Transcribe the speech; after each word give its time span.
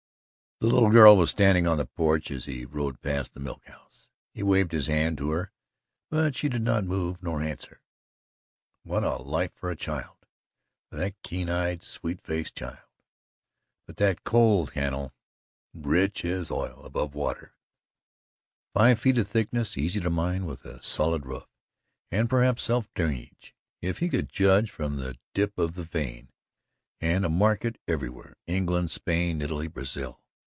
The 0.59 0.67
little 0.67 0.91
girl 0.91 1.17
was 1.17 1.31
standing 1.31 1.65
on 1.65 1.77
the 1.79 1.87
porch 1.87 2.29
as 2.29 2.45
he 2.45 2.65
rode 2.65 3.01
past 3.01 3.33
the 3.33 3.39
milk 3.39 3.65
house. 3.65 4.11
He 4.31 4.43
waved 4.43 4.73
his 4.73 4.85
hand 4.85 5.17
to 5.17 5.31
her, 5.31 5.51
but 6.11 6.35
she 6.37 6.49
did 6.49 6.61
not 6.61 6.83
move 6.83 7.17
nor 7.23 7.41
answer. 7.41 7.81
What 8.83 9.03
a 9.03 9.15
life 9.15 9.51
for 9.55 9.71
a 9.71 9.75
child 9.75 10.17
for 10.87 10.97
that 10.97 11.19
keen 11.23 11.49
eyed, 11.49 11.81
sweet 11.81 12.21
faced 12.21 12.53
child! 12.57 12.85
But 13.87 13.97
that 13.97 14.23
coal, 14.23 14.67
cannel, 14.67 15.15
rich 15.73 16.23
as 16.23 16.51
oil, 16.51 16.85
above 16.85 17.15
water, 17.15 17.55
five 18.71 18.99
feet 18.99 19.17
in 19.17 19.23
thickness, 19.23 19.79
easy 19.79 19.99
to 20.01 20.11
mine, 20.11 20.45
with 20.45 20.63
a 20.63 20.79
solid 20.83 21.25
roof 21.25 21.47
and 22.11 22.29
perhaps 22.29 22.61
self 22.61 22.87
drainage, 22.93 23.55
if 23.81 23.97
he 23.97 24.09
could 24.09 24.29
judge 24.29 24.69
from 24.69 24.97
the 24.97 25.15
dip 25.33 25.57
of 25.57 25.73
the 25.73 25.83
vein: 25.85 26.29
and 26.99 27.25
a 27.25 27.29
market 27.29 27.79
everywhere 27.87 28.37
England, 28.45 28.91
Spain, 28.91 29.41
Italy, 29.41 29.67
Brazil. 29.67 30.19